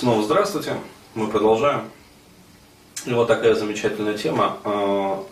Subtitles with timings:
[0.00, 0.76] Снова здравствуйте,
[1.14, 1.90] мы продолжаем.
[3.04, 4.56] И вот такая замечательная тема.
[4.64, 5.26] А,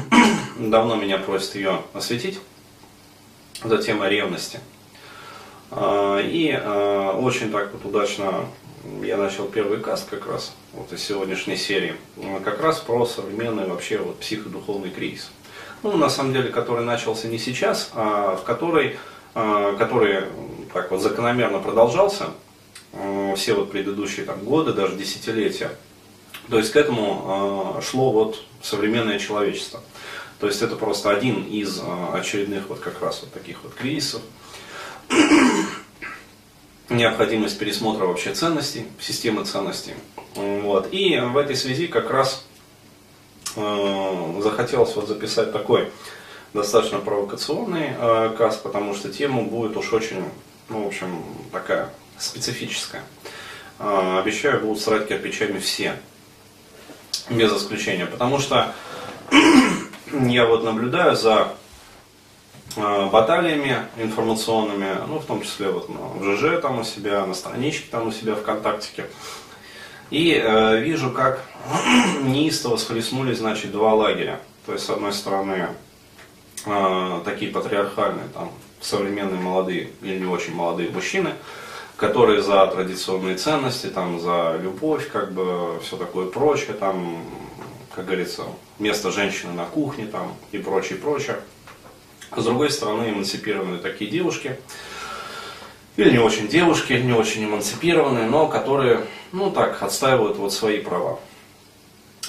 [0.58, 2.40] давно меня просят ее осветить.
[3.62, 4.60] Это тема ревности.
[5.70, 8.46] А, и а, очень так вот удачно
[9.02, 11.94] я начал первый каст как раз вот из сегодняшней серии.
[12.42, 15.30] Как раз про современный вообще вот психодуховный кризис.
[15.82, 18.96] Ну, на самом деле, который начался не сейчас, а в который,
[19.34, 20.24] который
[20.72, 22.28] так вот закономерно продолжался
[23.36, 25.70] все вот предыдущие там, годы, даже десятилетия.
[26.48, 29.80] То есть к этому э, шло вот современное человечество.
[30.40, 31.82] То есть это просто один из э,
[32.12, 34.20] очередных вот как раз вот таких вот кризисов.
[36.90, 39.94] Необходимость пересмотра вообще ценностей, системы ценностей.
[40.34, 40.92] Вот.
[40.92, 42.44] И в этой связи как раз
[43.56, 45.90] э, захотелось вот записать такой
[46.52, 50.24] достаточно провокационный э, каст, потому что тема будет уж очень,
[50.68, 53.02] ну, в общем, такая специфическая.
[53.78, 55.96] А, обещаю, будут срать кирпичами все.
[57.30, 58.06] Без исключения.
[58.06, 58.74] Потому что
[60.12, 61.54] я вот наблюдаю за
[62.76, 67.86] а, баталиями информационными, ну, в том числе вот в ЖЖ там у себя, на страничке
[67.90, 69.06] там у себя ВКонтактике.
[70.10, 71.42] И э, вижу, как
[72.22, 74.40] неистово схлестнулись, значит, два лагеря.
[74.66, 75.68] То есть, с одной стороны,
[76.66, 81.34] э, такие патриархальные, там, современные молодые или не очень молодые мужчины,
[81.96, 87.24] которые за традиционные ценности, там, за любовь, как бы, все такое прочее, там,
[87.94, 88.44] как говорится,
[88.78, 91.36] место женщины на кухне, там, и прочее, прочее.
[92.30, 94.58] А с другой стороны, эмансипированные такие девушки,
[95.96, 101.20] или не очень девушки, не очень эмансипированные, но которые, ну так, отстаивают вот свои права.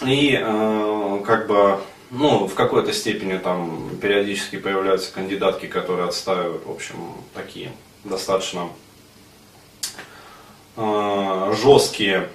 [0.06, 1.80] И э, как бы,
[2.12, 6.96] ну, в какой-то степени там периодически появляются кандидатки, которые отстаивают, в общем,
[7.34, 7.72] такие
[8.04, 8.70] достаточно
[10.76, 12.30] жесткие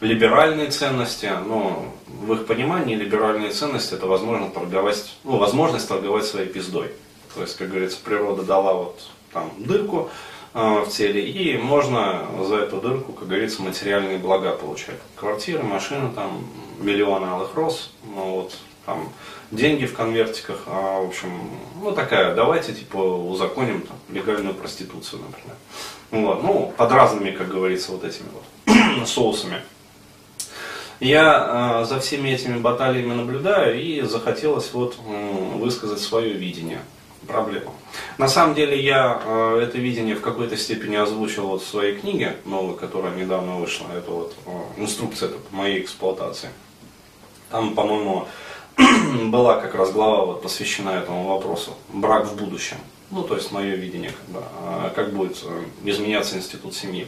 [0.00, 6.48] либеральные ценности, но в их понимании либеральные ценности это возможно торговать, ну, возможность торговать своей
[6.48, 6.90] пиздой.
[7.34, 9.00] То есть, как говорится, природа дала вот
[9.32, 10.10] там дырку
[10.54, 15.00] э, в теле, и можно за эту дырку, как говорится, материальные блага получать.
[15.16, 16.46] Квартиры, машины, там,
[16.78, 18.56] миллионы алых роз, ну, вот,
[18.86, 19.08] там,
[19.50, 21.30] деньги в конвертиках, а, в общем,
[21.80, 25.56] ну такая, давайте типа узаконим там, легальную проституцию, например.
[26.14, 29.56] Вот, ну, под разными, как говорится, вот этими вот соусами.
[31.00, 36.80] Я э, за всеми этими баталиями наблюдаю и захотелось вот э, высказать свое видение
[37.26, 37.72] проблемы.
[38.16, 42.36] На самом деле я э, это видение в какой-то степени озвучил вот в своей книге
[42.44, 43.88] новой, которая недавно вышла.
[43.92, 44.50] Это вот э,
[44.82, 46.50] инструкция по моей эксплуатации.
[47.50, 48.28] Там, по-моему,
[49.30, 51.74] была как раз глава вот, посвящена этому вопросу.
[51.92, 52.76] Брак в будущем.
[53.10, 57.06] Ну, то есть мое видение, как, бы, а, как будет э, изменяться институт семьи.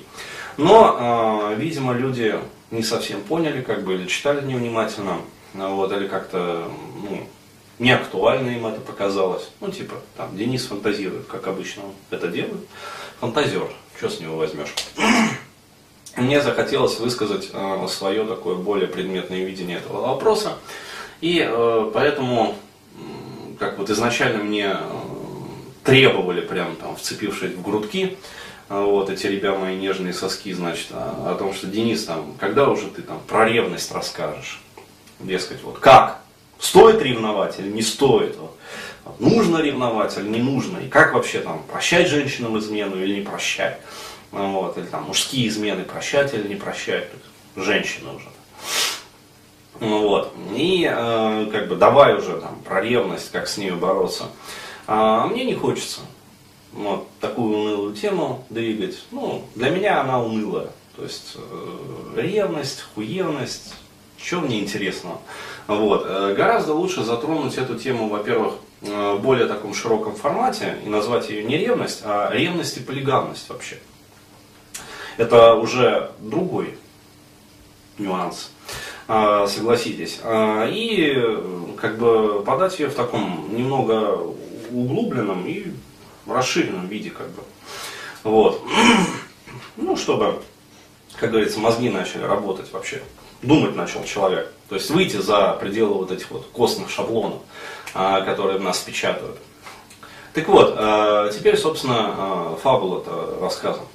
[0.57, 2.39] Но, а, видимо, люди
[2.71, 5.19] не совсем поняли, как бы, или читали невнимательно,
[5.55, 6.71] вот, или как-то,
[7.03, 7.27] ну,
[7.79, 9.49] не актуально им это показалось.
[9.61, 12.67] Ну, типа, там, Денис фантазирует, как обычно он это делает.
[13.21, 14.73] Фантазер, что с него возьмешь?
[16.17, 17.51] Мне захотелось высказать
[17.89, 20.57] свое такое более предметное видение этого вопроса.
[21.21, 22.57] И э, поэтому,
[23.59, 24.79] как вот изначально мне э,
[25.85, 28.19] требовали, прям там, вцепившись в грудки,
[28.69, 32.69] э, вот эти ребята мои нежные соски, значит, о, о том, что Денис, там, когда
[32.69, 34.61] уже ты там про ревность расскажешь?
[35.21, 36.21] Дескать, вот как?
[36.59, 38.37] Стоит ревновать или не стоит?
[38.37, 38.57] Вот.
[39.19, 40.79] Нужно ревновать или не нужно?
[40.79, 43.79] И как вообще там прощать женщинам измену или не прощать?
[44.33, 47.09] Вот, или там мужские измены прощать или не прощать?
[47.55, 48.29] Женщины уже.
[49.81, 50.33] Ну вот.
[50.55, 54.25] И э, как бы давай уже там про ревность, как с ней бороться.
[54.87, 56.01] А мне не хочется
[56.73, 59.05] вот, такую унылую тему двигать.
[59.11, 60.71] Ну, для меня она унылая.
[60.97, 63.75] То есть э, ревность, хуевность,
[64.19, 65.19] что мне интересно.
[65.67, 66.05] Вот.
[66.07, 71.29] Э, гораздо лучше затронуть эту тему, во-первых, э, в более таком широком формате и назвать
[71.29, 73.79] ее не ревность, а ревность и полигамность вообще.
[75.17, 76.79] Это уже другой
[77.99, 78.51] нюанс.
[78.69, 80.21] А, согласитесь.
[80.25, 81.15] А, и
[81.81, 84.19] как бы подать ее в таком немного
[84.71, 85.73] углубленном и
[86.27, 87.43] расширенном виде, как бы.
[88.25, 88.63] Вот.
[89.79, 90.41] Ну, чтобы,
[91.21, 93.03] как говорится, мозги начали работать вообще.
[93.43, 94.51] Думать начал человек.
[94.71, 97.43] То есть выйти за пределы вот этих вот костных шаблонов,
[97.93, 99.37] а, которые нас печатают.
[100.33, 100.75] Так вот,
[101.33, 103.87] теперь, собственно, фабула-то рассказана.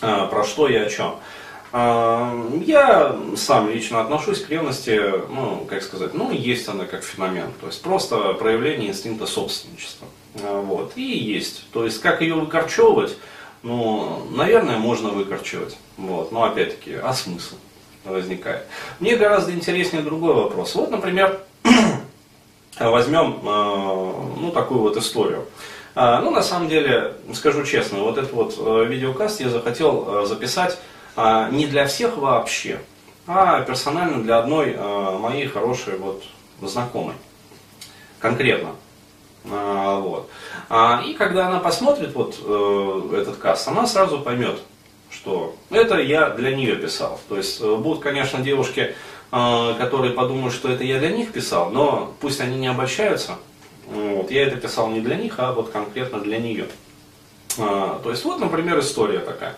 [0.00, 1.16] Про что и о чем.
[1.72, 7.68] Я сам лично отношусь к ревности, ну, как сказать, ну, есть она как феномен, то
[7.68, 10.08] есть просто проявление инстинкта собственничества.
[10.42, 11.70] А, вот, и есть.
[11.72, 13.16] То есть, как ее выкорчевывать,
[13.62, 15.76] ну, наверное, можно выкорчевать.
[15.96, 16.32] Вот.
[16.32, 17.56] Но опять-таки, а смысл
[18.04, 18.66] возникает?
[18.98, 20.74] Мне гораздо интереснее другой вопрос.
[20.74, 21.40] Вот, например,
[22.80, 25.44] возьмем э, ну, такую вот историю.
[25.94, 30.26] А, ну, на самом деле, скажу честно, вот этот вот э, видеокаст я захотел э,
[30.26, 30.78] записать а,
[31.16, 32.80] не для всех вообще,
[33.26, 34.76] а персонально для одной
[35.18, 36.22] моей хорошей вот
[36.60, 37.14] знакомой.
[38.18, 38.70] Конкретно.
[39.50, 40.28] А, вот.
[40.68, 44.60] А, и когда она посмотрит вот э, этот каст, она сразу поймет,
[45.10, 47.18] что это я для нее писал.
[47.28, 48.94] То есть э, будут, конечно, девушки,
[49.32, 53.36] э, которые подумают, что это я для них писал, но пусть они не обольщаются.
[53.86, 54.30] Вот.
[54.30, 56.66] Я это писал не для них, а вот конкретно для нее.
[57.58, 59.56] А, то есть вот, например, история такая.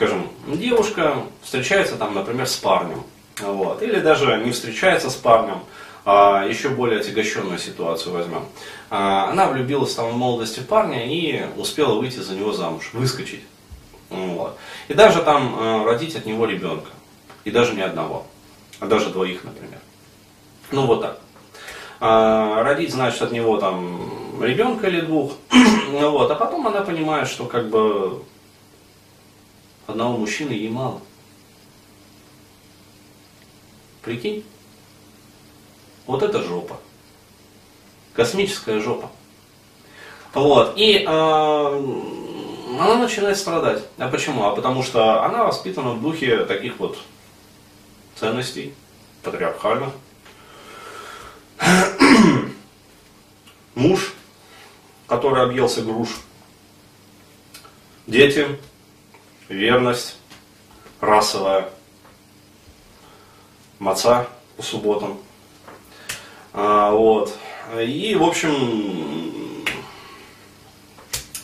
[0.00, 3.02] Скажем, девушка встречается там, например, с парнем.
[3.38, 3.82] Вот.
[3.82, 5.58] Или даже не встречается с парнем,
[6.06, 8.46] а, еще более отягощенную ситуацию возьмем.
[8.88, 13.42] А, она влюбилась там в молодости парня и успела выйти за него замуж, выскочить.
[14.08, 14.56] Вот.
[14.88, 16.88] И даже там а, родить от него ребенка.
[17.44, 18.26] И даже не одного,
[18.78, 19.80] а даже двоих, например.
[20.72, 21.20] Ну вот так.
[22.00, 25.34] А, родить, значит, от него там ребенка или двух.
[25.90, 26.30] вот.
[26.30, 28.22] А потом она понимает, что как бы
[29.90, 31.00] одного мужчины ей мало.
[34.02, 34.44] Прикинь?
[36.06, 36.80] Вот это жопа.
[38.14, 39.10] Космическая жопа.
[40.34, 40.74] Вот.
[40.76, 43.84] И э, она начинает страдать.
[43.98, 44.44] А почему?
[44.44, 46.98] А потому что она воспитана в духе таких вот
[48.16, 48.74] ценностей,
[49.22, 49.90] патриархальных.
[53.74, 54.14] Муж,
[55.06, 56.08] который объелся груш.
[58.06, 58.58] Дети,
[59.50, 60.16] верность,
[61.00, 61.68] расовая,
[63.78, 65.18] маца по субботам.
[66.52, 67.36] А, вот.
[67.78, 69.64] И, в общем,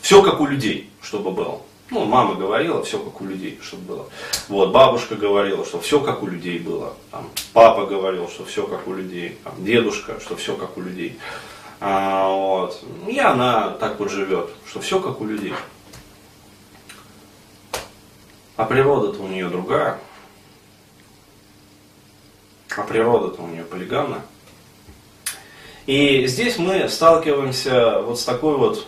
[0.01, 1.61] все как у людей, чтобы было.
[1.91, 4.07] Ну, мама говорила, все как у людей, чтобы было.
[4.49, 6.95] Вот, бабушка говорила, что все как у людей было.
[7.13, 9.39] Там, папа говорил, что все как у людей.
[9.45, 11.19] Там, дедушка, что все как у людей.
[11.81, 12.83] А, вот.
[13.07, 15.55] И она так вот живет, что все как у людей.
[18.57, 19.99] А природа-то у нее другая.
[22.77, 24.23] А природа-то у нее полигамная.
[25.87, 28.87] И здесь мы сталкиваемся вот с такой вот,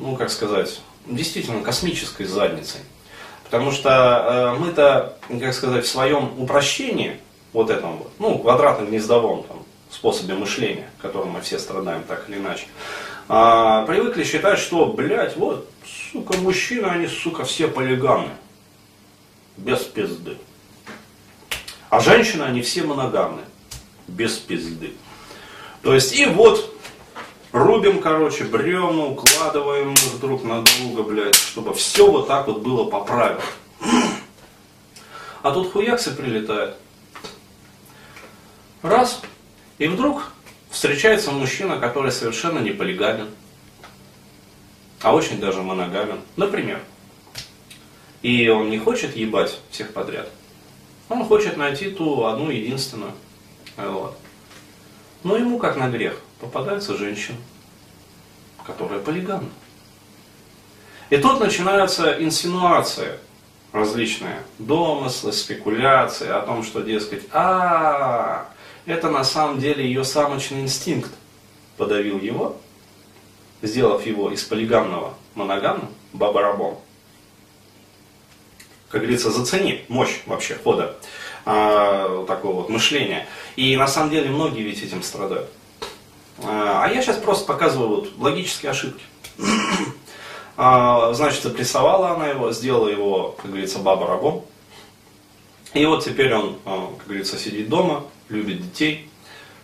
[0.00, 2.80] ну как сказать, действительно космической задницей.
[3.44, 7.18] Потому что э, мы-то, как сказать, в своем упрощении,
[7.52, 12.66] вот этом вот, ну, квадратно-гнездовом там, способе мышления, которым мы все страдаем так или иначе,
[13.28, 15.68] э, привыкли считать, что, блядь, вот,
[16.12, 18.32] сука, мужчины, они, сука, все полигамны.
[19.58, 20.38] Без пизды.
[21.90, 23.42] А женщины, они все моногамны.
[24.06, 24.94] Без пизды.
[25.82, 26.74] То есть и вот
[27.52, 32.84] рубим, короче, бревна, укладываем их друг на друга, блядь, чтобы все вот так вот было
[32.84, 33.42] по правилам.
[35.40, 36.74] А тут хуяксы прилетает.
[38.82, 39.22] Раз.
[39.78, 40.32] И вдруг
[40.68, 43.28] встречается мужчина, который совершенно не полигамен,
[45.00, 46.20] а очень даже моногамен.
[46.36, 46.80] Например.
[48.22, 50.28] И он не хочет ебать всех подряд.
[51.08, 53.12] Он хочет найти ту одну единственную.
[53.76, 54.18] Вот.
[55.22, 57.38] Но ему, как на грех, попадается женщина,
[58.66, 59.50] которая полигамна.
[61.10, 63.18] И тут начинаются инсинуации
[63.72, 68.48] различные, домыслы, спекуляции о том, что, дескать, а,
[68.86, 71.10] это на самом деле ее самочный инстинкт
[71.76, 72.56] подавил его,
[73.62, 76.78] сделав его из полигамного моногамным бабарабом.
[78.90, 80.96] Как говорится, зацени мощь вообще хода
[81.44, 83.26] а, такого вот мышления.
[83.56, 85.50] И на самом деле многие ведь этим страдают.
[86.42, 89.04] А, а я сейчас просто показываю вот логические ошибки.
[90.60, 94.44] А, значит, запрессовала она его, сделала его, как говорится, баба-рабом.
[95.72, 99.08] И вот теперь он, а, как говорится, сидит дома, любит детей,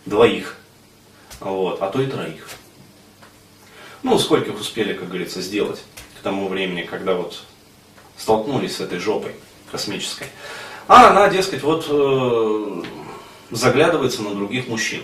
[0.05, 0.55] двоих,
[1.41, 2.47] вот, а то и троих.
[4.03, 5.83] Ну, сколько их успели, как говорится, сделать
[6.17, 7.43] к тому времени, когда вот
[8.17, 9.31] столкнулись с этой жопой
[9.71, 10.27] космической.
[10.87, 12.83] А она, дескать, вот э,
[13.51, 15.01] заглядывается на других мужчин.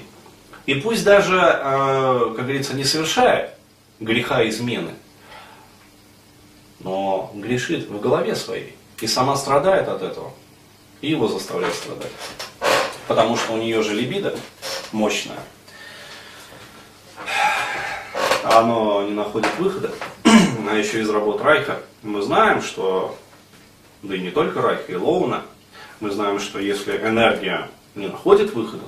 [0.66, 3.58] И пусть даже, э, как говорится, не совершая
[4.00, 4.92] греха измены,
[6.80, 10.32] но грешит в голове своей и сама страдает от этого,
[11.02, 12.12] и его заставляет страдать.
[13.08, 14.38] Потому что у нее же либидо
[14.92, 15.40] мощное,
[18.44, 19.92] оно не находит выхода,
[20.70, 23.18] а еще из работ Райха мы знаем, что,
[24.02, 25.44] да и не только Райха, и Лоуна,
[26.00, 28.84] мы знаем, что если энергия не находит выхода,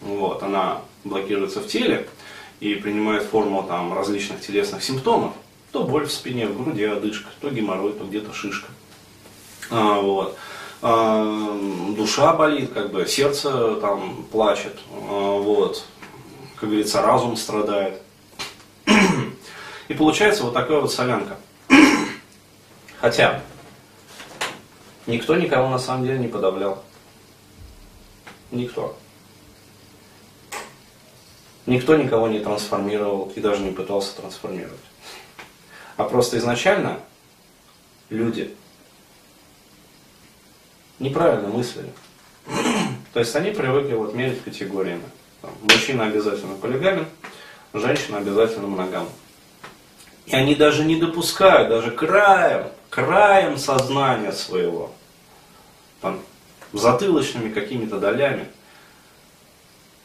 [0.00, 2.08] вот, она блокируется в теле
[2.60, 5.32] и принимает форму там, различных телесных симптомов,
[5.72, 8.68] То боль в спине, в груди одышка, то геморрой, то где-то шишка.
[9.70, 10.36] А, вот.
[10.82, 15.84] а, душа болит, как бы сердце там плачет, а, вот.
[16.56, 18.02] Как говорится, разум страдает.
[19.88, 21.36] И получается вот такая вот солянка.
[23.00, 23.42] Хотя
[25.06, 26.84] никто никого на самом деле не подавлял.
[28.50, 28.96] Никто.
[31.66, 34.80] Никто никого не трансформировал и даже не пытался трансформировать.
[35.96, 37.00] А просто изначально
[38.10, 38.54] люди
[40.98, 41.92] неправильно мыслили.
[43.14, 45.04] То есть они привыкли вот мерить категориями.
[45.62, 47.06] Мужчина обязательно полигамен,
[47.72, 49.08] женщина обязательно моногам.
[50.28, 54.92] И они даже не допускают, даже краем, краем сознания своего,
[56.02, 56.20] там,
[56.74, 58.46] затылочными какими-то долями,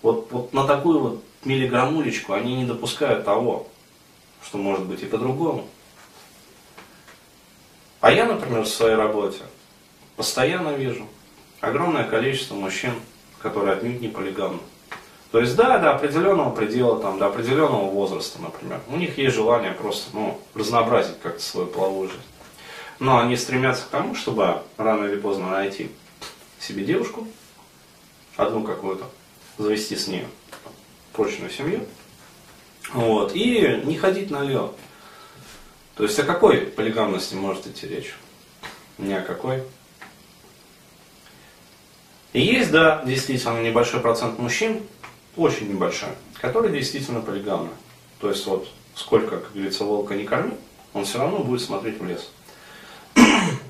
[0.02, 3.68] вот, вот на такую вот миллиграммулечку они не допускают того,
[4.42, 5.68] что может быть и по-другому.
[8.00, 9.42] А я, например, в своей работе
[10.16, 11.06] постоянно вижу
[11.60, 12.94] огромное количество мужчин,
[13.42, 14.60] которые отнюдь не полигамны.
[15.34, 19.72] То есть, да, до определенного предела, там, до определенного возраста, например, у них есть желание
[19.72, 22.22] просто ну, разнообразить как-то свою половую жизнь.
[23.00, 25.90] Но они стремятся к тому, чтобы рано или поздно найти
[26.60, 27.28] себе девушку,
[28.36, 29.06] одну какую-то,
[29.58, 30.28] завести с ней
[31.14, 31.80] прочную семью,
[32.94, 34.70] вот, и не ходить на лед.
[35.96, 38.14] То есть о какой полигамности может идти речь?
[39.00, 39.64] Ни о какой.
[42.34, 44.84] И есть, да, действительно небольшой процент мужчин,
[45.36, 46.10] очень небольшой,
[46.40, 47.70] которые действительно полигамны.
[48.20, 50.54] То есть вот сколько, как говорится, волка не корми,
[50.94, 52.30] он все равно будет смотреть в лес.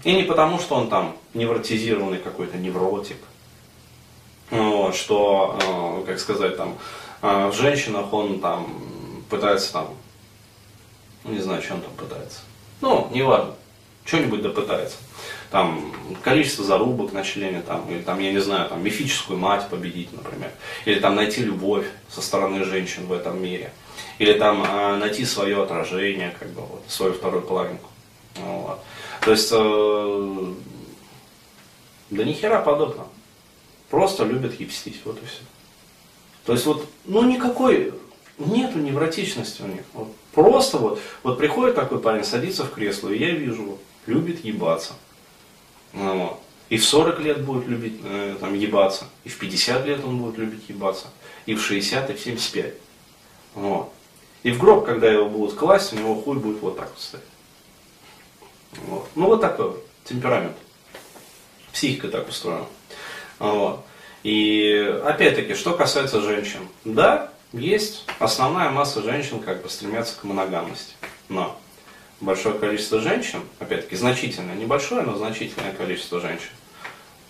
[0.03, 3.17] И не потому, что он там невротизированный какой-то невротик,
[4.50, 6.77] вот, что, э, как сказать, там,
[7.22, 9.88] э, в женщинах он там пытается там,
[11.24, 12.41] не знаю, он там пытается.
[12.82, 13.55] Ну, неважно,
[14.05, 14.50] что-нибудь да
[15.53, 15.93] там,
[16.24, 20.50] количество зарубок на члене, там, или там, я не знаю, там, мифическую мать победить, например,
[20.86, 23.72] или там найти любовь со стороны женщин в этом мире,
[24.17, 27.88] или там э, найти свое отражение, как бы, вот, свою вторую половинку.
[28.38, 28.79] Вот.
[29.22, 30.53] То есть, э,
[32.10, 33.10] да ни хера подобного.
[33.91, 35.41] Просто любят ебстить, вот и все.
[36.45, 37.93] То есть вот, ну никакой,
[38.39, 39.83] нету невротичности у них.
[39.93, 44.43] Вот, просто вот, вот приходит такой парень, садится в кресло, и я вижу, вот, любит
[44.43, 44.93] ебаться.
[45.93, 46.39] Вот.
[46.69, 50.38] И в 40 лет будет любить э, там, ебаться, и в 50 лет он будет
[50.38, 51.07] любить ебаться,
[51.45, 52.74] и в 60, и в 75.
[53.55, 53.93] Вот.
[54.41, 57.25] И в гроб, когда его будут класть, у него хуй будет вот так вот стоять.
[58.88, 59.07] Вот.
[59.15, 60.57] Ну вот такой вот темперамент.
[61.72, 62.65] Психика так устроена.
[63.39, 63.86] Вот.
[64.24, 66.67] И опять-таки, что касается женщин.
[66.86, 70.93] Да, есть основная масса женщин как бы стремятся к моногамности.
[71.29, 71.57] Но
[72.24, 76.50] большое количество женщин, опять-таки значительное, небольшое, но значительное количество женщин.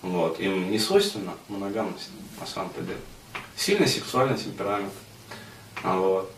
[0.02, 0.40] Вот.
[0.40, 2.10] Им не свойственна моногамность
[2.40, 2.98] на самом-то деле.
[3.56, 4.94] Сильный сексуальный темперамент.
[5.84, 6.32] Вот.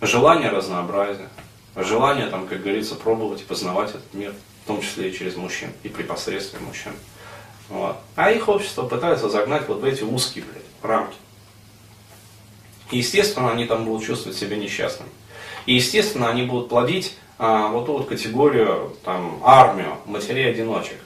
[0.00, 1.28] Желание разнообразия.
[1.76, 5.70] Желание, там, как говорится, пробовать и познавать этот мир, в том числе и через мужчин,
[5.82, 6.92] и при посредстве мужчин.
[7.68, 7.96] Вот.
[8.14, 11.16] А их общество пытается загнать вот в эти узкие блядь, рамки.
[12.90, 15.10] И, естественно, они там будут чувствовать себя несчастными.
[15.66, 20.98] И, естественно, они будут плодить а, вот ту вот категорию, там, армию матерей-одиночек.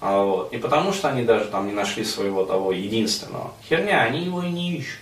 [0.00, 0.52] А, вот.
[0.52, 3.52] И потому что они даже там не нашли своего того единственного.
[3.68, 5.00] Херня, они его и не ищут.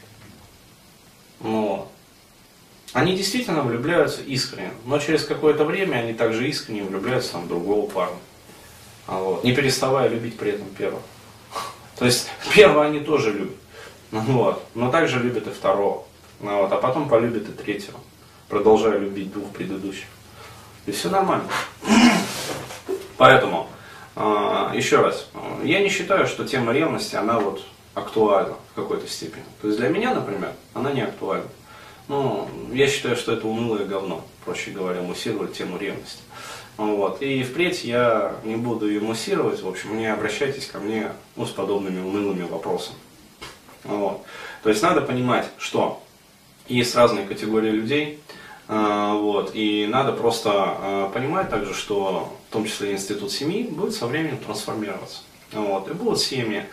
[1.40, 1.90] Но
[2.92, 7.90] они действительно влюбляются искренне, но через какое-то время они также искренне влюбляются там, в другого
[7.90, 8.18] парня.
[9.08, 9.42] А, вот.
[9.42, 11.02] Не переставая любить при этом первого.
[11.98, 13.56] То есть первого они тоже любят.
[14.12, 14.62] Вот.
[14.74, 16.04] Но также любят и второго.
[16.38, 16.70] Вот.
[16.70, 17.98] А потом полюбят и третьего.
[18.48, 20.06] Продолжая любить двух предыдущих.
[20.86, 21.44] И все нормально.
[23.16, 23.68] Поэтому,
[24.16, 25.28] а, еще раз,
[25.62, 29.44] я не считаю, что тема ревности, она вот актуальна в какой-то степени.
[29.60, 31.48] То есть для меня, например, она не актуальна.
[32.08, 36.22] Ну, я считаю, что это унылое говно, проще говоря, муссировать тему ревности.
[36.76, 37.22] Вот.
[37.22, 41.50] И впредь я не буду ее муссировать, в общем, не обращайтесь ко мне ну, с
[41.50, 42.98] подобными унылыми вопросами.
[43.84, 44.24] Вот.
[44.62, 46.02] То есть надо понимать, что
[46.68, 48.20] есть разные категории людей,
[48.72, 49.50] вот.
[49.54, 54.38] И надо просто а, понимать также, что в том числе институт семьи будет со временем
[54.38, 55.20] трансформироваться.
[55.52, 55.88] Вот.
[55.90, 56.64] И будут семьи.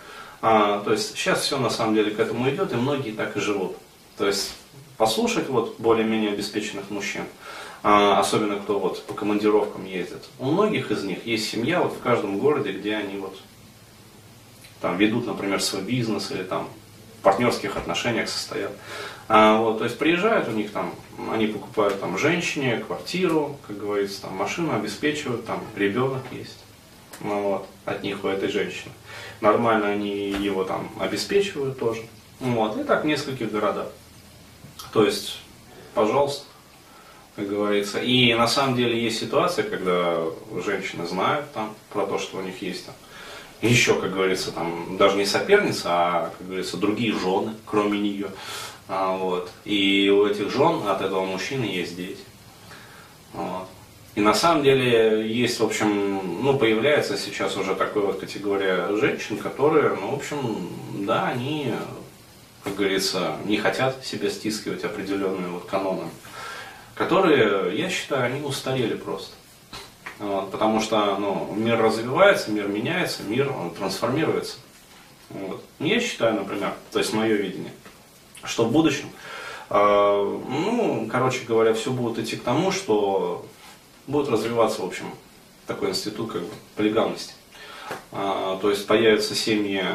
[0.42, 3.40] А, то есть сейчас все на самом деле к этому идет, и многие так и
[3.40, 3.76] живут.
[4.18, 4.54] То есть
[4.98, 7.24] послушать вот более-менее обеспеченных мужчин,
[7.84, 10.26] особенно кто вот по командировкам ездит.
[10.40, 13.38] У многих из них есть семья вот в каждом городе, где они вот
[14.82, 16.68] там ведут, например, свой бизнес или там
[17.22, 18.72] партнерских отношениях состоят.
[19.28, 20.94] А, вот, то есть приезжают у них там,
[21.32, 26.58] они покупают там женщине квартиру, как говорится, там машину обеспечивают, там ребенок есть.
[27.22, 28.92] Ну, вот, от них у этой женщины.
[29.42, 32.02] Нормально они его там обеспечивают тоже.
[32.40, 33.88] Вот, и так в нескольких городах.
[34.94, 35.40] То есть,
[35.94, 36.46] пожалуйста,
[37.36, 38.00] как говорится.
[38.00, 40.24] И на самом деле есть ситуация, когда
[40.66, 42.96] женщины знают там про то, что у них есть там
[43.62, 48.28] еще, как говорится, там даже не соперница, а, как говорится, другие жены, кроме нее.
[48.88, 49.52] А, вот.
[49.66, 52.24] И у этих жен от этого мужчины есть дети.
[53.34, 53.68] Вот.
[54.16, 59.38] И на самом деле есть, в общем, ну, появляется сейчас уже такая вот категория женщин,
[59.38, 60.70] которые, ну, в общем,
[61.06, 61.74] да, они,
[62.64, 66.10] как говорится, не хотят себе стискивать определенные вот каноны,
[66.96, 69.36] которые, я считаю, они устарели просто.
[70.20, 74.58] Вот, потому что ну, мир развивается, мир меняется, мир он трансформируется.
[75.30, 75.64] Вот.
[75.80, 77.72] Я считаю, например, то есть мое видение,
[78.44, 79.10] что в будущем,
[79.70, 83.46] э, ну, короче говоря, все будет идти к тому, что
[84.08, 85.06] будет развиваться, в общем,
[85.68, 87.34] такой институт как бы полигамности.
[88.12, 89.86] Э, то есть появятся семьи,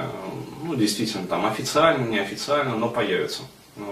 [0.62, 3.42] ну, действительно, там официально, неофициально, но появятся.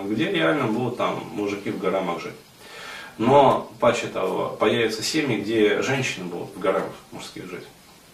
[0.05, 2.35] Где реально будут там мужики в горамах жить.
[3.19, 7.64] Но, паче того, появятся семьи, где женщины будут в горах мужских жить.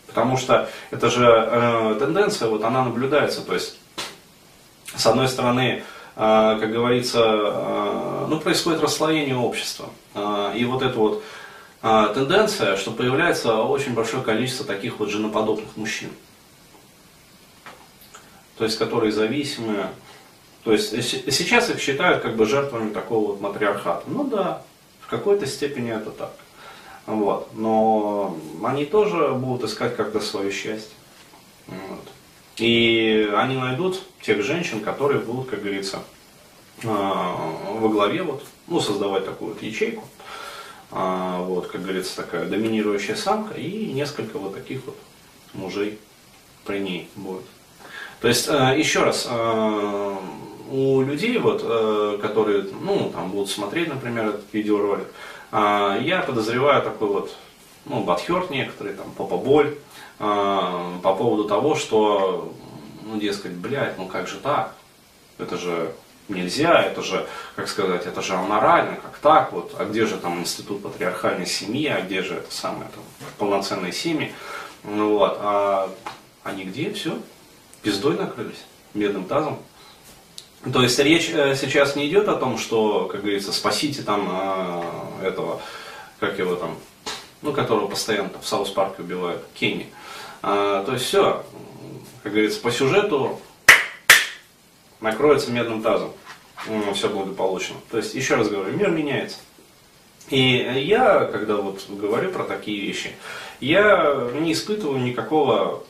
[0.06, 3.42] Потому что это же э, тенденция, вот она наблюдается.
[3.42, 3.78] То есть,
[4.96, 5.82] с одной стороны,
[6.16, 9.90] э, как говорится, э, ну, происходит расслоение общества.
[10.14, 11.22] Э, и вот эта вот
[11.82, 16.10] э, тенденция, что появляется очень большое количество таких вот женоподобных мужчин.
[18.56, 19.90] То есть, которые зависимые.
[20.64, 20.90] То есть,
[21.32, 24.02] сейчас их считают как бы жертвами такого вот матриархата.
[24.06, 24.62] Ну да,
[25.08, 26.34] в какой-то степени это так.
[27.06, 27.48] Вот.
[27.54, 30.94] Но они тоже будут искать как-то свое счастье.
[31.66, 32.06] Вот.
[32.58, 36.00] И они найдут тех женщин, которые будут, как говорится,
[36.84, 40.04] а, во главе, вот, ну, создавать такую вот ячейку.
[40.90, 44.96] А, вот, как говорится, такая доминирующая самка и несколько вот таких вот
[45.54, 45.98] мужей
[46.66, 47.44] при ней будет.
[48.20, 49.26] То есть, а, еще раз,
[50.70, 55.08] у людей, вот, э, которые ну, там, будут смотреть, например, этот видеоролик,
[55.52, 57.34] э, я подозреваю такой вот
[57.86, 59.78] ну, батхерт некоторые, там, попоболь,
[60.18, 60.24] э,
[61.02, 62.52] по поводу того, что,
[63.04, 64.74] ну, дескать, блядь, ну как же так?
[65.38, 65.92] Это же
[66.28, 67.26] нельзя, это же,
[67.56, 69.52] как сказать, это же аморально, как так?
[69.52, 73.02] Вот, а где же там институт патриархальной семьи, а где же это самое там
[73.38, 74.32] полноценные семьи,
[74.84, 75.90] ну вот, а,
[76.44, 77.18] а нигде, все,
[77.82, 79.58] пиздой накрылись, медным тазом.
[80.72, 84.28] То есть речь э, сейчас не идет о том, что, как говорится, спасите там
[85.22, 85.60] э, этого,
[86.18, 86.76] как его там,
[87.42, 89.86] ну, которого постоянно в Саус Парке убивают, Кенни.
[90.42, 91.44] А, то есть все,
[92.22, 93.40] как говорится, по сюжету
[95.00, 96.12] накроется медным тазом.
[96.92, 97.76] Все благополучно.
[97.90, 99.38] То есть, еще раз говорю, мир меняется.
[100.28, 103.12] И я, когда вот говорю про такие вещи,
[103.60, 105.84] я не испытываю никакого,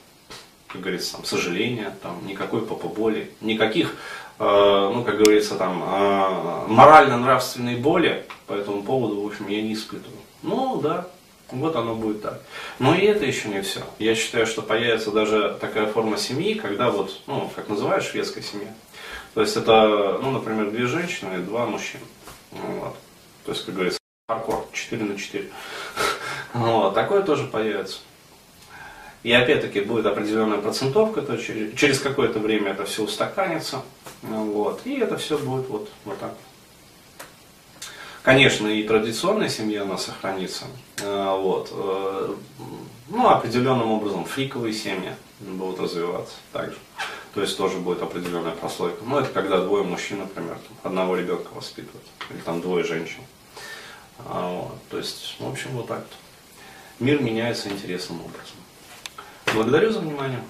[0.68, 3.94] как говорится, там, сожаления, там, никакой попоболи, никаких
[4.38, 9.74] Э, ну, как говорится, там, э, морально-нравственной боли по этому поводу, в общем, я не
[9.74, 10.20] испытываю.
[10.42, 11.08] Ну, да,
[11.50, 12.40] вот оно будет так.
[12.78, 13.80] Но и это еще не все.
[13.98, 18.72] Я считаю, что появится даже такая форма семьи, когда вот, ну, как называют, шведская семья.
[19.34, 22.04] То есть это, ну, например, две женщины и два мужчины.
[22.52, 22.96] Вот.
[23.44, 25.48] То есть, как говорится, хардкор 4 на 4.
[26.54, 26.94] Вот.
[26.94, 27.98] Такое тоже появится.
[29.22, 33.82] И опять-таки будет определенная процентовка, то через, какое-то время это все устаканится.
[34.22, 36.34] Вот, и это все будет вот, вот так.
[38.22, 40.66] Конечно, и традиционная семья у нас сохранится.
[41.00, 41.70] Э, вот.
[41.72, 42.34] Э,
[43.08, 46.76] ну, определенным образом фриковые семьи будут развиваться также.
[47.32, 49.02] То есть тоже будет определенная прослойка.
[49.06, 52.04] Ну, это когда двое мужчин, например, одного ребенка воспитывают.
[52.28, 53.22] Или там двое женщин.
[54.26, 54.78] А, вот.
[54.90, 56.04] То есть, в общем, вот так.
[56.98, 58.57] Мир меняется интересным образом.
[59.54, 60.40] Благодарю за внимание.